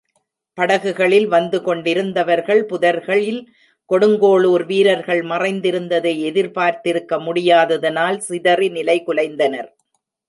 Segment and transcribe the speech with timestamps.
[0.57, 3.39] படகுகளில் வந்துகொண்டிருந்தவர்கள் புதர்களில்
[3.89, 9.69] கொடுங்கோளூர் வீரர்கள் மறைந்திருந்ததை எதிர்பார்த்திருக்க முடியாத தனால் சிதறி நிலை குலைந்தனர்.